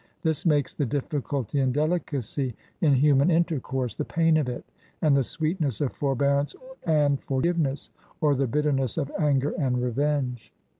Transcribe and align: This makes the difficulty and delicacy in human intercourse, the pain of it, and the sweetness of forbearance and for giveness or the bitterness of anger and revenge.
This 0.23 0.47
makes 0.47 0.73
the 0.73 0.87
difficulty 0.87 1.59
and 1.59 1.71
delicacy 1.71 2.55
in 2.81 2.95
human 2.95 3.29
intercourse, 3.29 3.95
the 3.95 4.03
pain 4.03 4.35
of 4.35 4.49
it, 4.49 4.65
and 5.03 5.15
the 5.15 5.23
sweetness 5.23 5.79
of 5.79 5.93
forbearance 5.93 6.55
and 6.87 7.21
for 7.23 7.39
giveness 7.39 7.91
or 8.19 8.33
the 8.33 8.47
bitterness 8.47 8.97
of 8.97 9.11
anger 9.19 9.53
and 9.59 9.79
revenge. 9.79 10.51